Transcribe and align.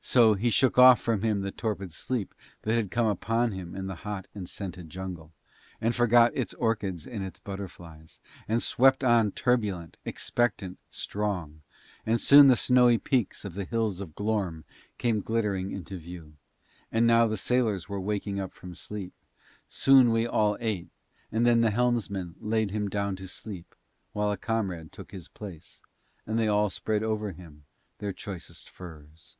So 0.00 0.34
he 0.34 0.50
shook 0.50 0.78
off 0.78 1.00
from 1.00 1.22
him 1.22 1.40
the 1.40 1.50
torpid 1.50 1.92
sleep 1.92 2.32
that 2.62 2.76
had 2.76 2.92
come 2.92 3.08
upon 3.08 3.50
him 3.50 3.74
in 3.74 3.88
the 3.88 3.96
hot 3.96 4.28
and 4.36 4.48
scented 4.48 4.88
jungle, 4.88 5.32
and 5.80 5.96
forgot 5.96 6.30
its 6.36 6.54
orchids 6.54 7.08
and 7.08 7.24
its 7.24 7.40
butterflies, 7.40 8.20
and 8.46 8.62
swept 8.62 9.02
on 9.02 9.32
turbulent, 9.32 9.96
expectant, 10.04 10.78
strong; 10.90 11.62
and 12.06 12.20
soon 12.20 12.46
the 12.46 12.54
snowy 12.54 12.98
peaks 12.98 13.44
of 13.44 13.54
the 13.54 13.64
Hills 13.64 13.98
of 13.98 14.14
Glorm 14.14 14.62
came 14.96 15.18
glittering 15.22 15.72
into 15.72 15.96
view. 15.98 16.34
And 16.92 17.04
now 17.04 17.26
the 17.26 17.36
sailors 17.36 17.88
were 17.88 18.00
waking 18.00 18.38
up 18.38 18.52
from 18.52 18.76
sleep. 18.76 19.12
Soon 19.68 20.12
we 20.12 20.24
all 20.24 20.56
ate, 20.60 20.90
and 21.32 21.44
then 21.44 21.62
the 21.62 21.70
helmsman 21.72 22.36
laid 22.38 22.70
him 22.70 22.88
down 22.88 23.16
to 23.16 23.26
sleep 23.26 23.74
while 24.12 24.30
a 24.30 24.36
comrade 24.36 24.92
took 24.92 25.10
his 25.10 25.26
place, 25.26 25.80
and 26.24 26.38
they 26.38 26.46
all 26.46 26.70
spread 26.70 27.02
over 27.02 27.32
him 27.32 27.64
their 27.98 28.12
choicest 28.12 28.70
furs. 28.70 29.34